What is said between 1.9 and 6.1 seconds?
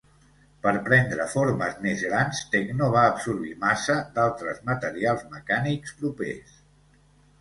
grans, Techno va absorbir massa d'altres materials mecànics